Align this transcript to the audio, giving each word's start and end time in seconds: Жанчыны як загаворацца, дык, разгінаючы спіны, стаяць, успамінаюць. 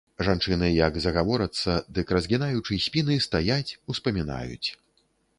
Жанчыны 0.27 0.67
як 0.75 0.95
загаворацца, 1.03 1.75
дык, 1.97 2.13
разгінаючы 2.17 2.77
спіны, 2.85 3.17
стаяць, 3.27 3.75
успамінаюць. 3.95 4.67